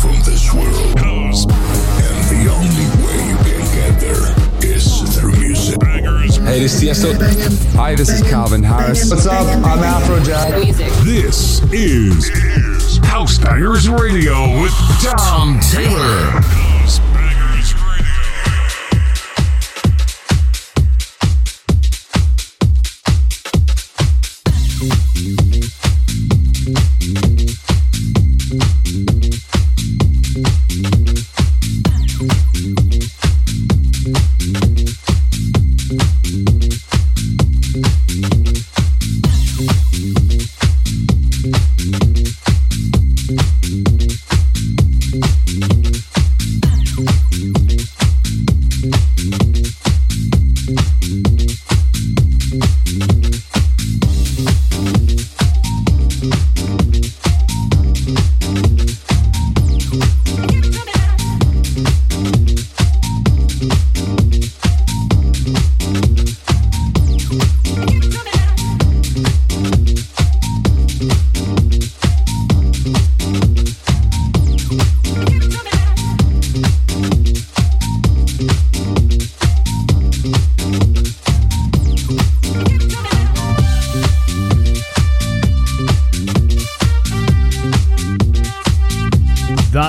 [0.00, 0.98] from this world.
[0.98, 4.26] And the only way you can get there
[4.62, 5.82] is through music.
[5.82, 7.74] Hey, this is Tiesto.
[7.74, 9.10] Hi, this is Calvin Harris.
[9.10, 9.46] What's up?
[9.64, 11.04] I'm Afrojack.
[11.04, 12.30] This is
[13.04, 14.72] House Bangers Radio with
[15.02, 16.77] Tom Taylor.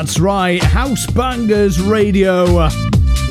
[0.10, 2.64] That's right, House Bangers Radio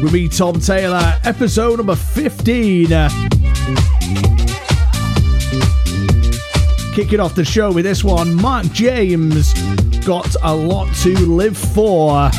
[0.00, 2.86] with me, Tom Taylor, episode number 15.
[6.94, 9.54] Kicking off the show with this one, Mark James
[10.04, 12.30] got a lot to live for.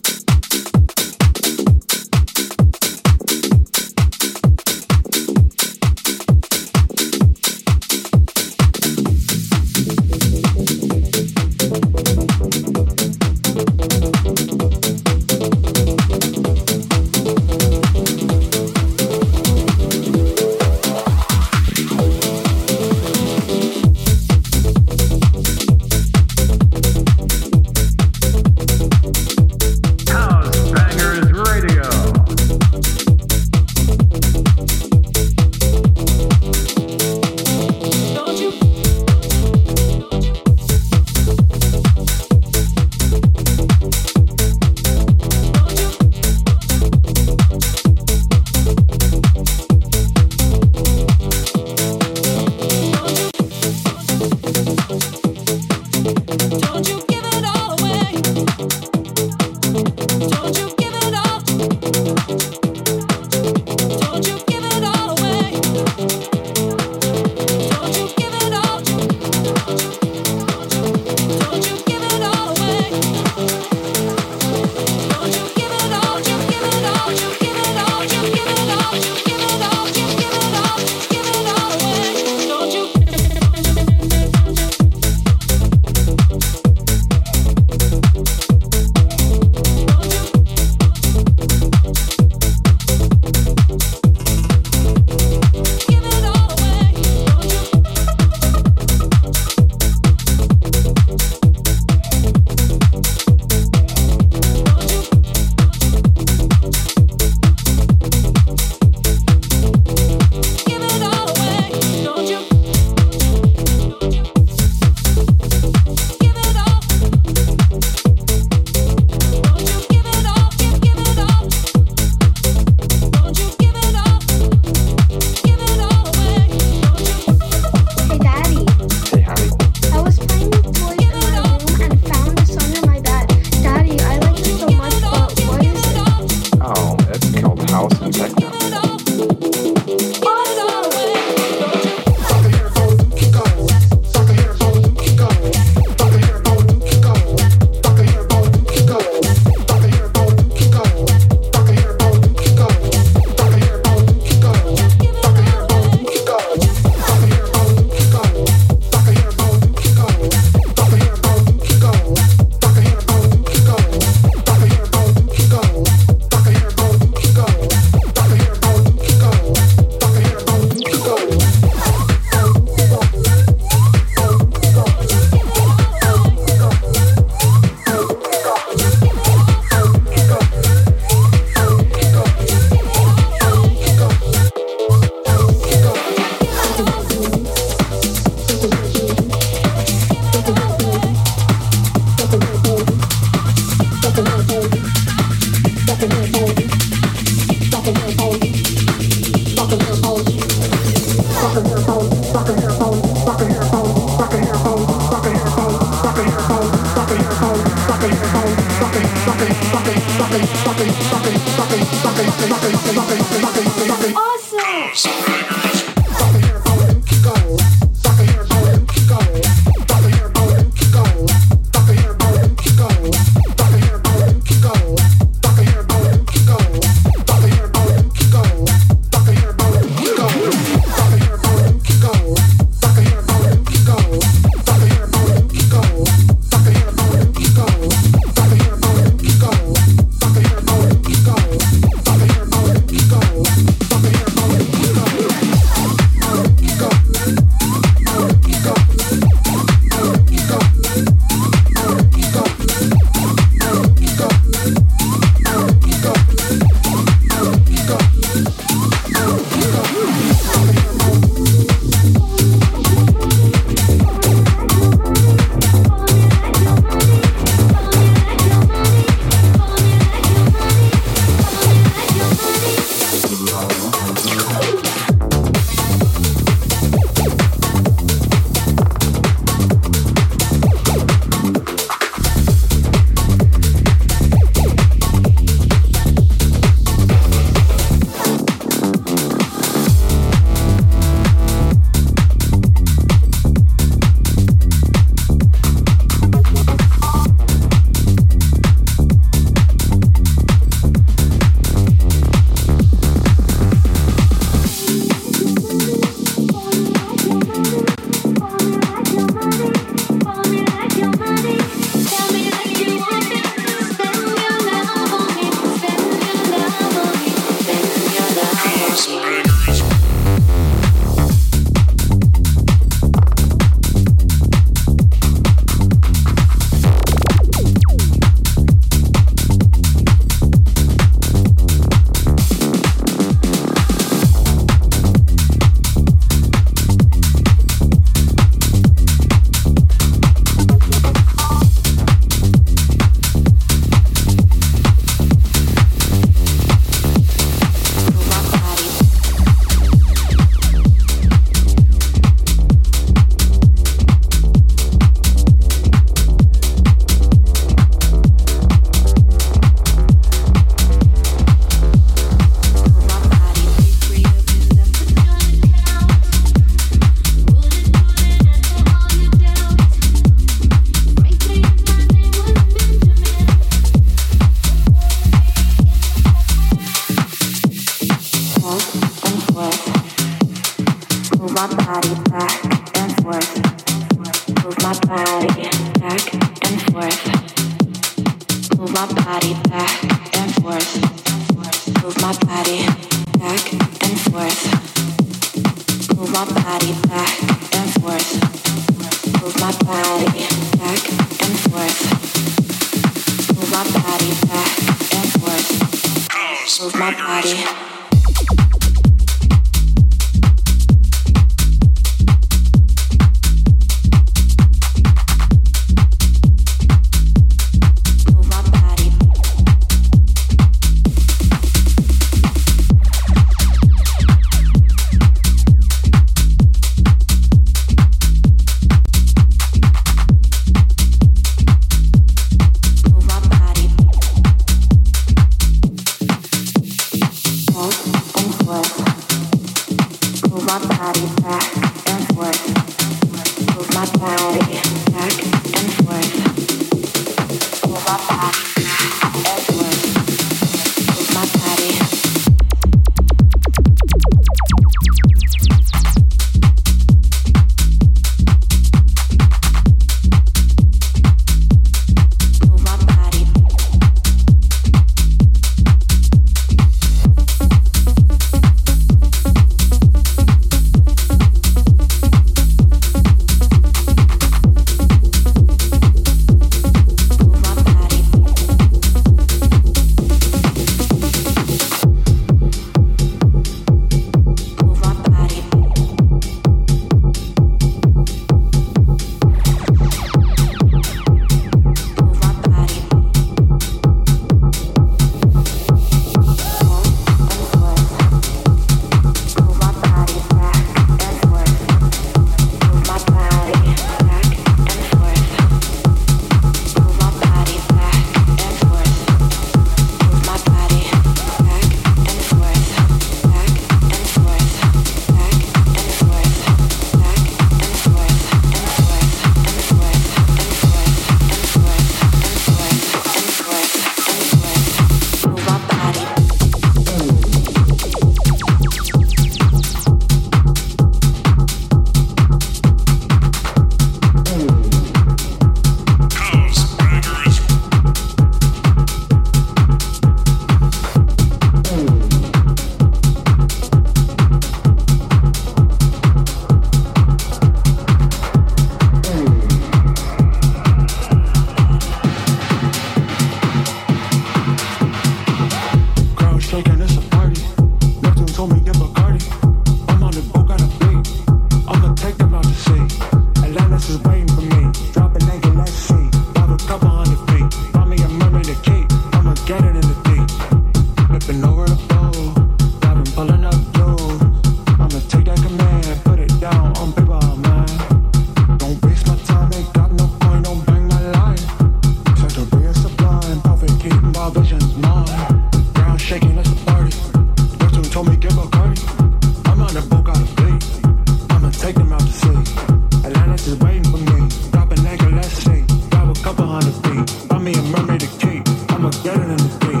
[597.66, 598.62] me a mermaid a cape.
[598.90, 600.00] I'ma get it in the day.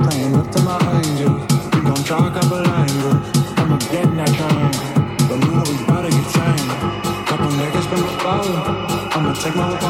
[0.00, 1.34] Playing up to my angel.
[1.74, 3.20] We gon' talk up a language.
[3.60, 4.80] I'ma get in that triangle.
[5.28, 7.26] But now we bout to get tangled.
[7.28, 8.56] Couple niggas been a follow.
[9.14, 9.89] I'ma take my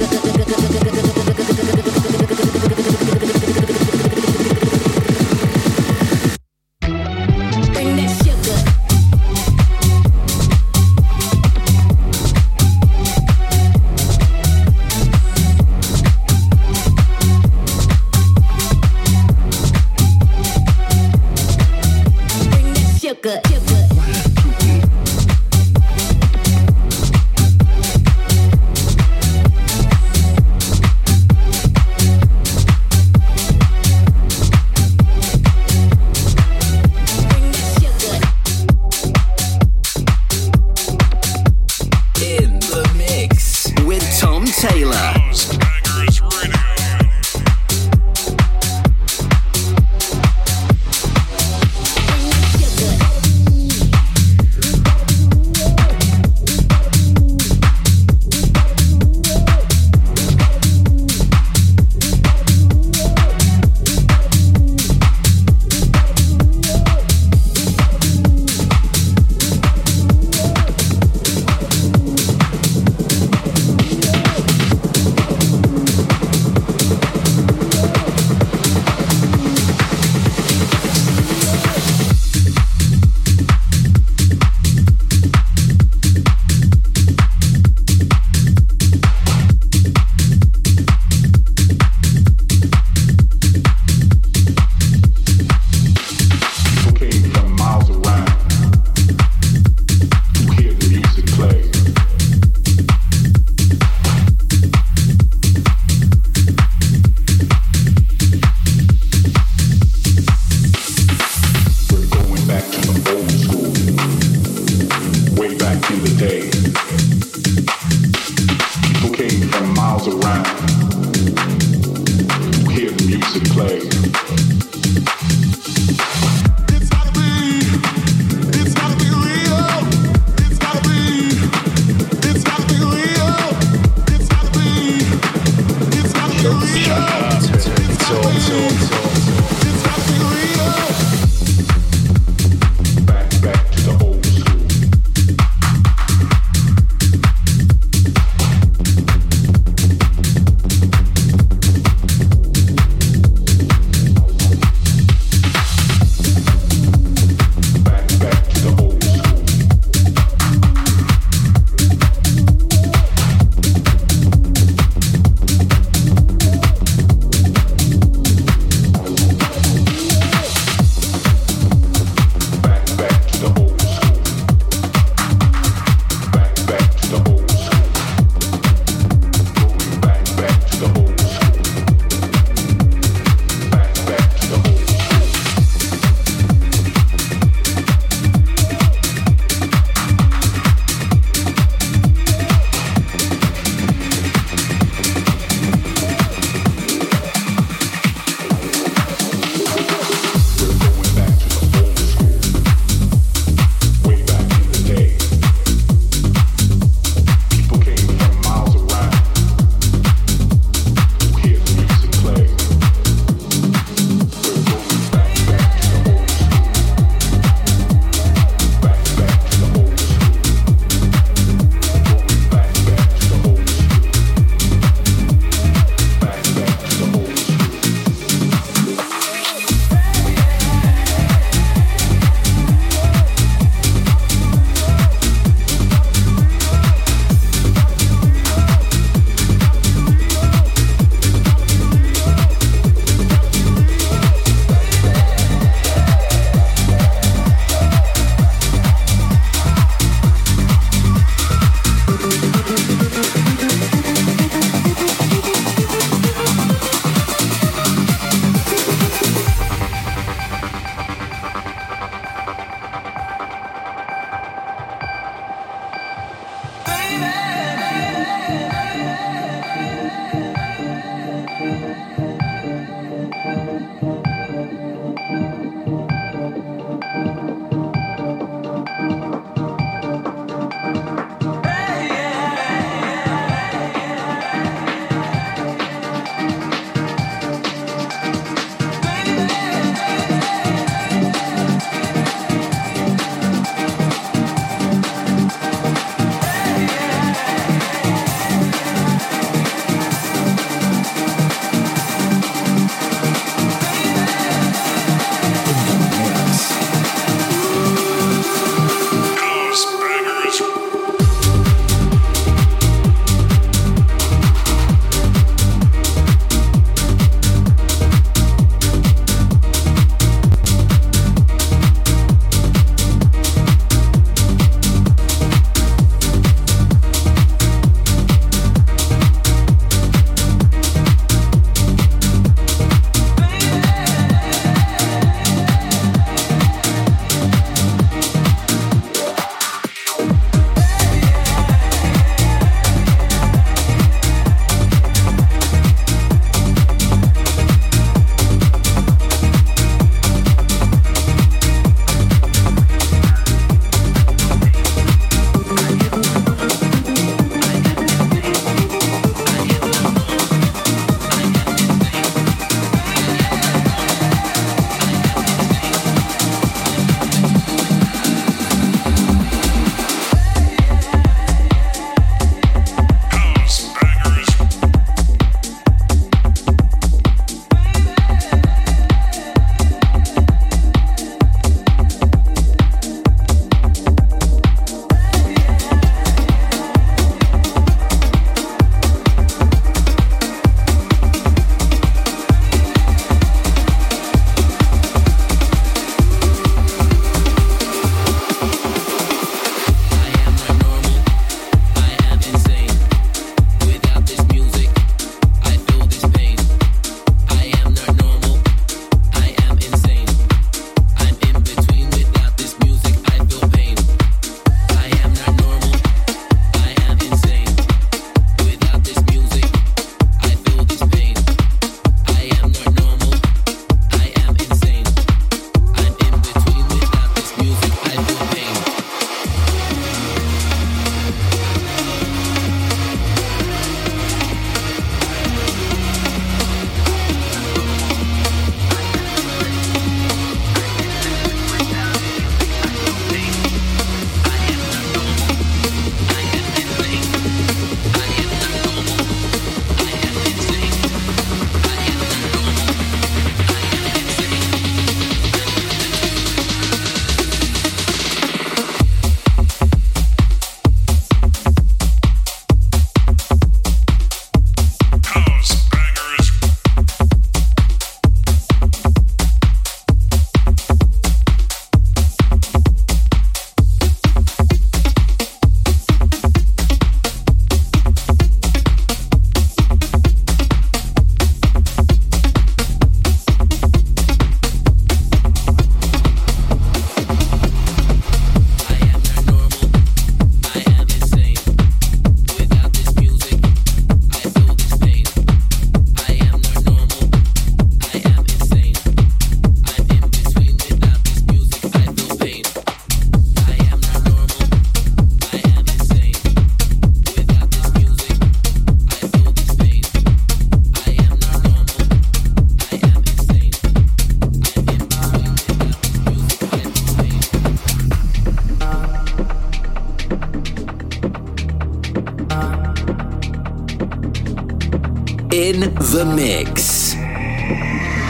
[525.73, 527.15] in the mix.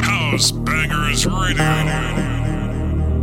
[0.03, 1.63] House Bangers Radio.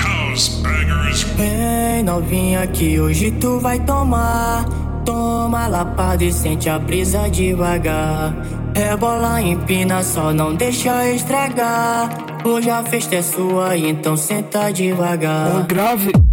[0.00, 1.22] House Bangers.
[1.37, 4.64] Vem novinha que hoje tu vai tomar.
[5.04, 8.35] Toma lapada e sente a brisa devagar.
[8.74, 12.09] Rebola, empina, só não deixa estragar.
[12.44, 15.66] Hoje a festa é sua, então senta devagar.
[15.66, 16.28] grave.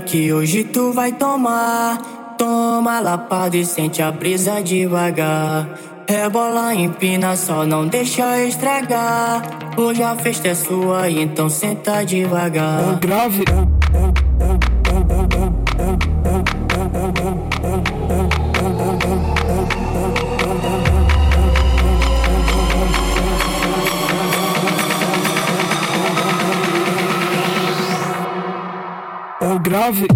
[0.00, 2.34] Que hoje tu vai tomar.
[2.38, 5.68] Toma lapada e sente a brisa devagar.
[6.08, 9.42] Rebola, empina, só não deixa estragar.
[9.76, 12.98] Hoje a festa é sua, então senta devagar.
[12.98, 13.44] grave.
[29.42, 30.06] É o grave.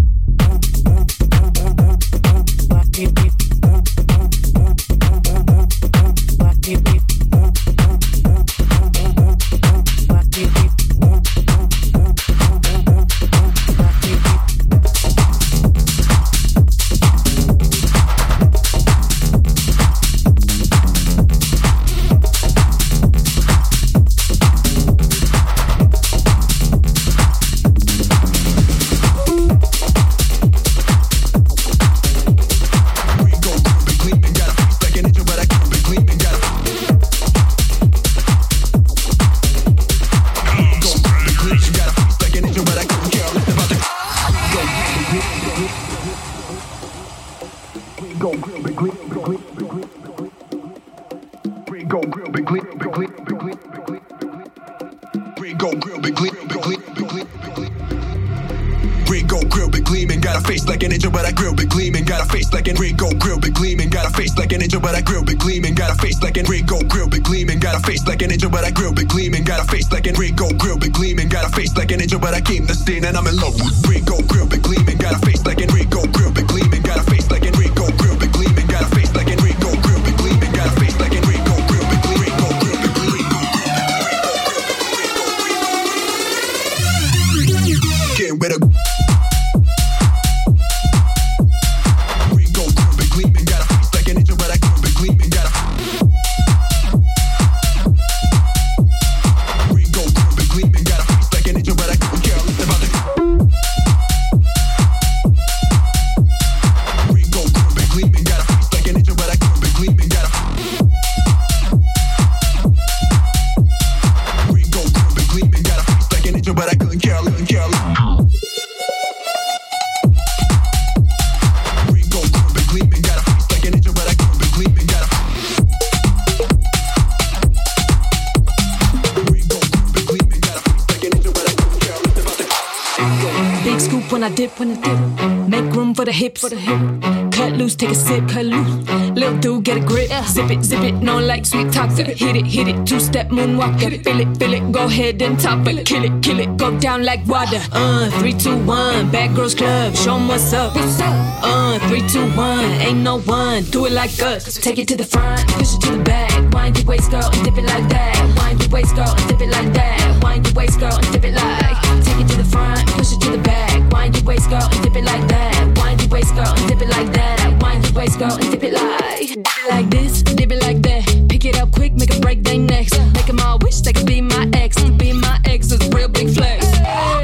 [134.64, 135.48] Dip.
[135.48, 137.32] Make room for the hips, for the hip.
[137.32, 138.88] Cut loose, take a sip, cut loose.
[139.10, 140.03] Little dude, get a grip.
[140.22, 141.90] Zip it, zip it, no like sweet talk.
[141.90, 142.86] Hit it, hit it.
[142.86, 143.80] Two step moonwalk.
[143.82, 144.72] It, feel it, feel it.
[144.72, 145.86] Go ahead and top it.
[145.86, 146.56] Kill it, kill it.
[146.56, 147.60] Go down like water.
[147.72, 149.10] Uh, three, two, one.
[149.10, 149.94] Bad girls club.
[149.94, 150.74] Show 'em what's up.
[150.74, 151.14] What's up?
[151.42, 152.64] Uh, three, two, one.
[152.86, 153.64] Ain't no one.
[153.64, 154.58] Do it like us.
[154.58, 156.30] Take it to the front, push it to the back.
[156.52, 158.14] Wind your waist, girl, and dip it like that.
[158.38, 160.22] Wind your waist, girl, and dip it like that.
[160.22, 161.76] Wind your waist, girl, and dip it like.
[162.04, 163.92] Take it to the front, push it to the back.
[163.92, 165.78] Wind your waist, girl, and dip it like that.
[165.78, 167.62] Wind your waist, girl, and dip it like that.
[167.62, 169.28] Wind your waist, girl, and dip it like.
[169.28, 171.04] Dip it like this, this, dip it like that.
[171.28, 172.92] Pick it up quick, make them break their necks.
[173.14, 174.82] Make them all wish they could be my ex.
[175.02, 176.66] Be my ex is a real big flex.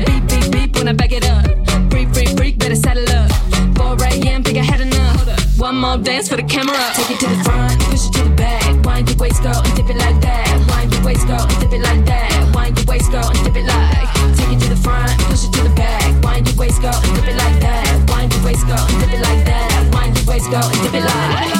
[0.06, 1.44] Beep, beep, beep when I back it up.
[1.90, 3.30] Freak, freak, freak, better saddle up.
[3.76, 5.20] 4 a.m., think I had enough.
[5.58, 6.80] One more dance for the camera.
[6.94, 8.84] Take it to the front, push it to the back.
[8.84, 10.48] Wind your waist, girl, and dip it like that.
[10.70, 12.32] Wind your waist, girl, and dip it like that.
[12.54, 14.08] Wind your waist, girl, and dip it like.
[14.36, 16.24] Take it to the front, push it to the back.
[16.24, 17.84] Wind your waist, girl, and dip it like that.
[18.08, 19.68] Wind your waist, girl, and dip it like that.
[19.92, 21.59] Wind your waist, girl, and dip it like.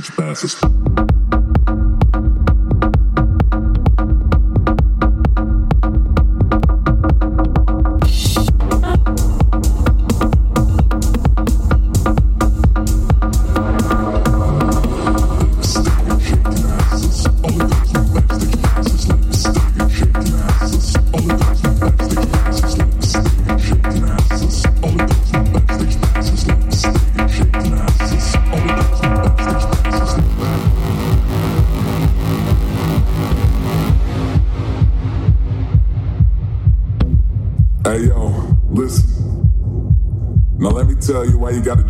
[0.00, 1.19] message passes.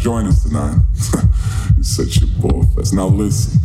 [0.01, 0.79] Join us tonight.
[1.79, 2.95] it's such a ball fest.
[2.95, 3.61] Now listen,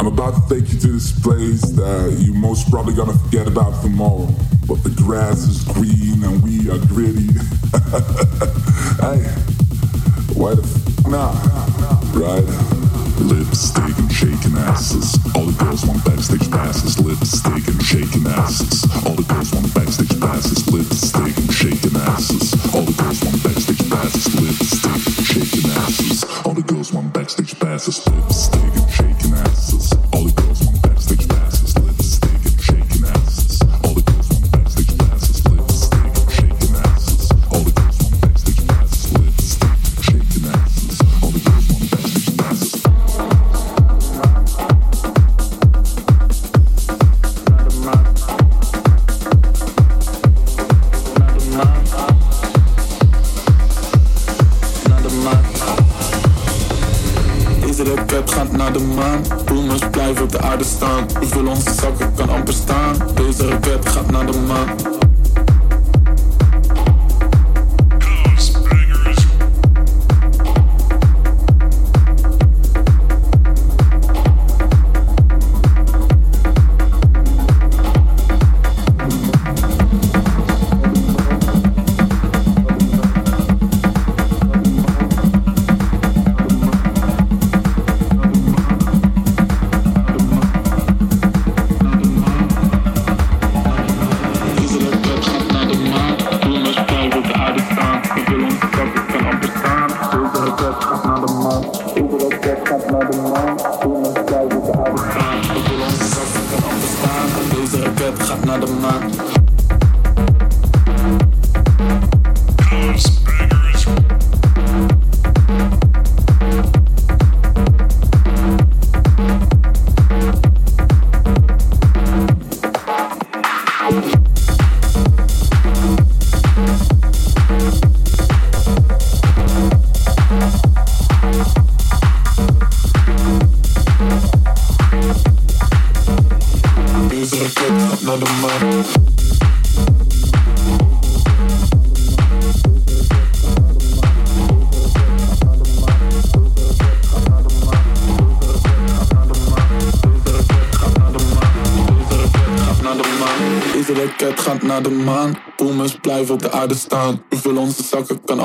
[0.00, 3.82] I'm about to take you to this place that you most probably gonna forget about
[3.82, 4.26] tomorrow.
[4.66, 7.28] But the grass is green and we are gritty.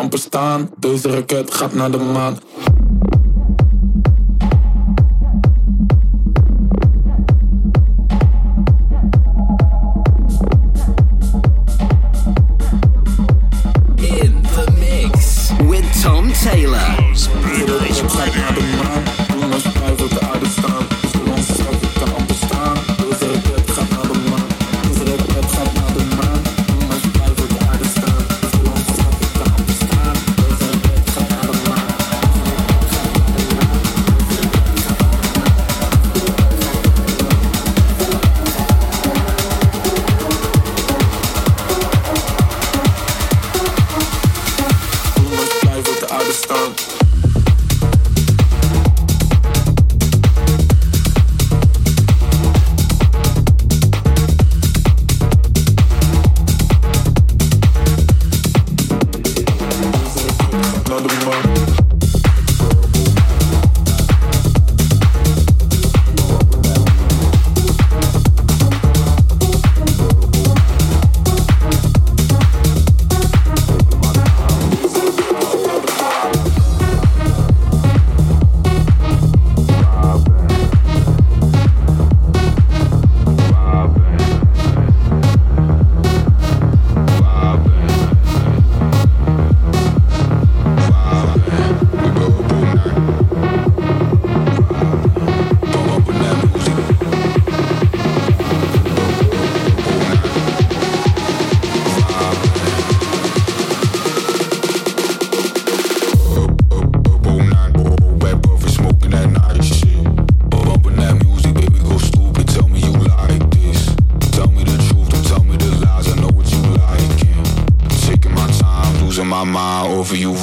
[0.10, 0.70] bestaan.
[0.78, 2.40] Deze raket gaat naar de maan.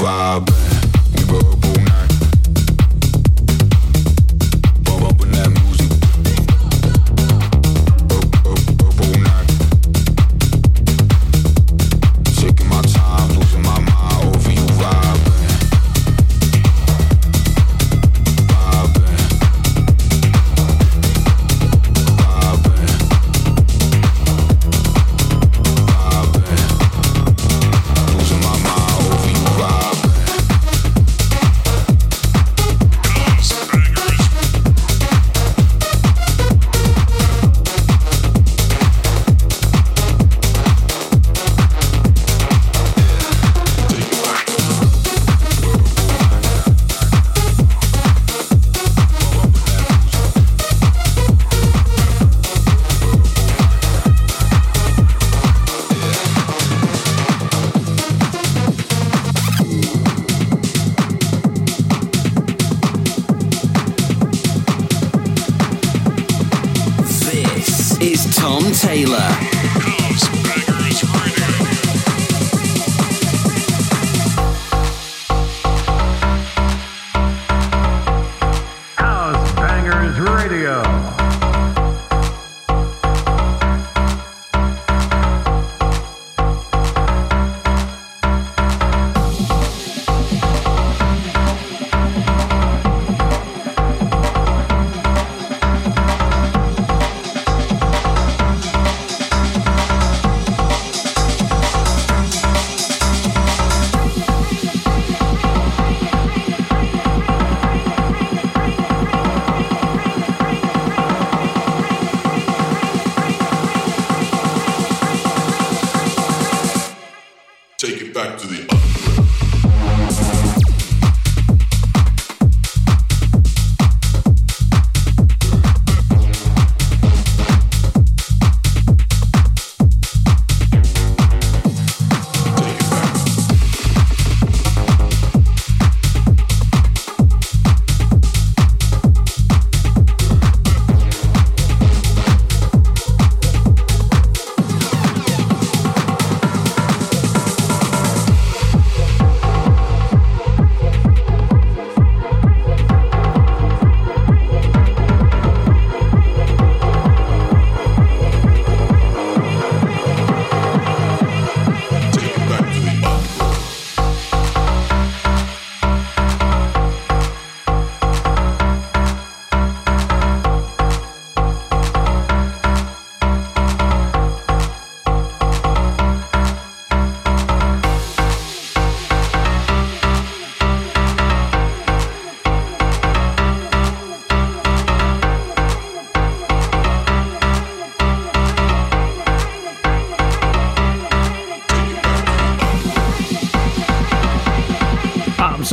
[0.06, 0.45] vibe.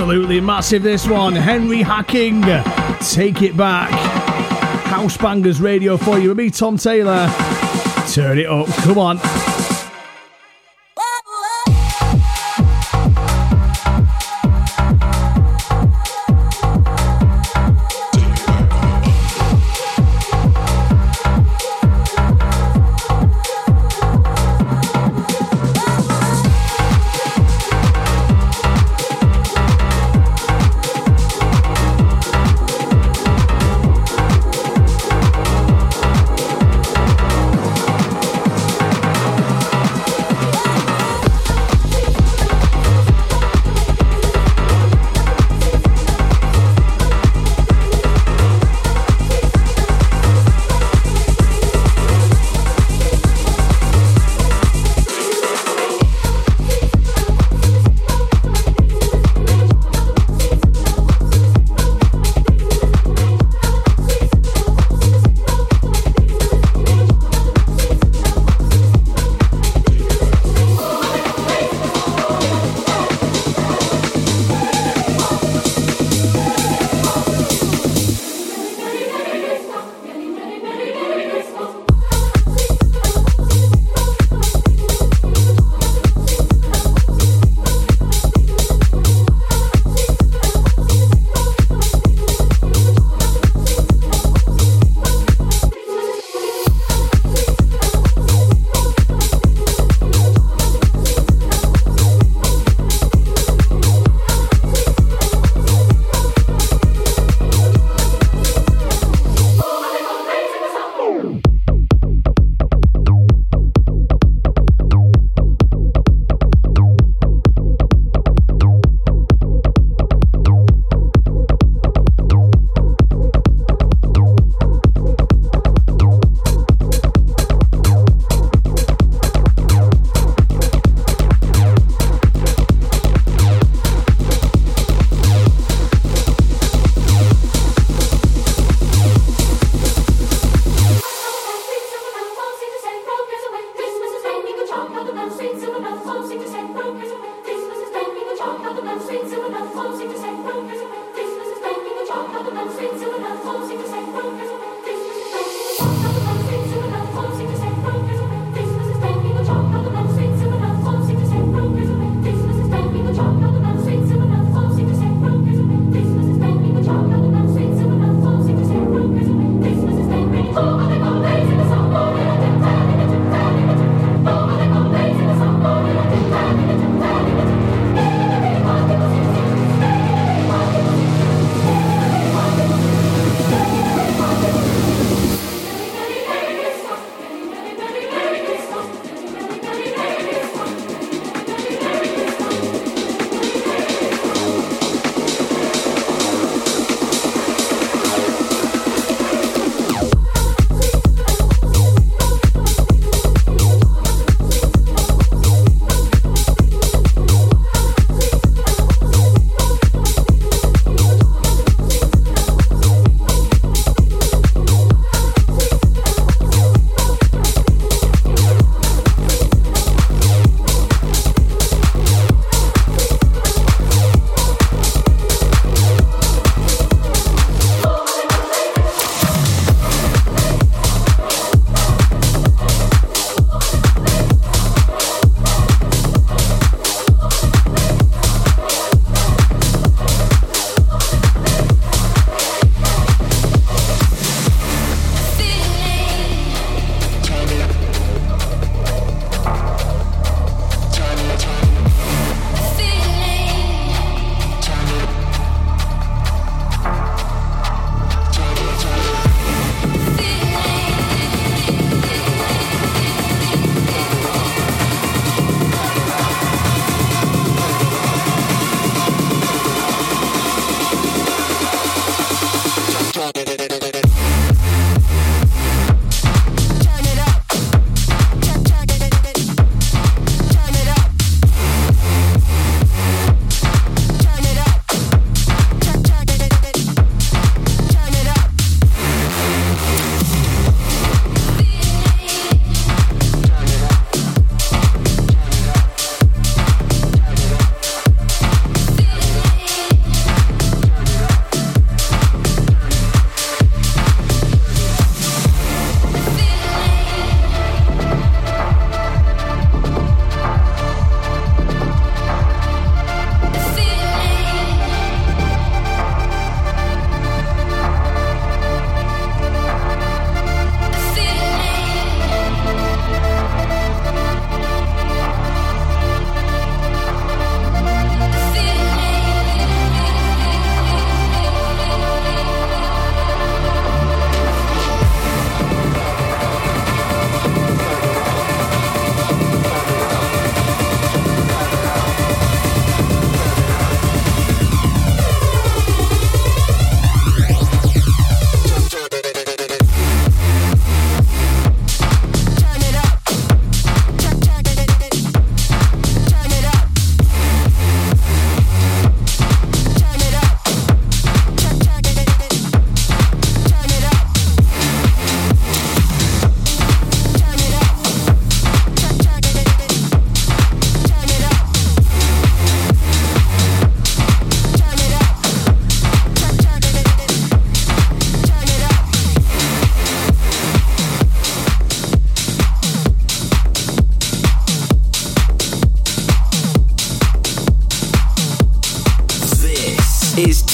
[0.03, 1.33] Absolutely massive, this one.
[1.33, 2.41] Henry Hacking,
[2.99, 3.89] take it back.
[4.89, 6.35] House Bangers Radio for you.
[6.35, 7.33] Me, Tom Taylor.
[8.11, 8.67] Turn it up.
[8.83, 9.42] Come on.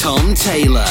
[0.09, 0.83] Tom Taylor.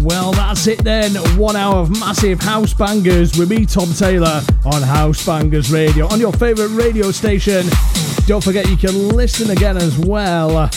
[0.00, 1.12] Well, that's it then.
[1.36, 6.18] One hour of massive house bangers with me, Tom Taylor, on House Bangers Radio, on
[6.18, 7.66] your favourite radio station.
[8.24, 10.70] Don't forget you can listen again as well on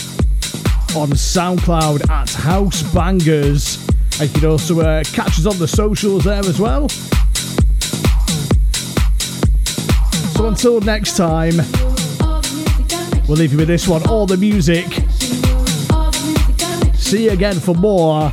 [1.14, 3.78] SoundCloud at House Bangers.
[4.20, 6.90] And you can also uh, catch us on the socials there as well.
[10.48, 11.56] Until next time,
[13.28, 14.86] we'll leave you with this one all the music.
[16.94, 18.32] See you again for more.